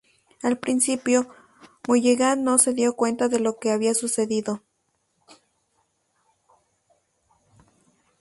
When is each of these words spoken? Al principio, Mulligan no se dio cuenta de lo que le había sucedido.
Al 0.41 0.57
principio, 0.57 1.29
Mulligan 1.87 2.43
no 2.43 2.57
se 2.57 2.73
dio 2.73 2.95
cuenta 2.95 3.27
de 3.27 3.39
lo 3.39 3.59
que 3.59 3.69
le 3.69 3.75
había 3.75 3.93
sucedido. 3.93 4.63